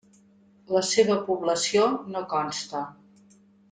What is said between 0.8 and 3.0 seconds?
seva població no consta.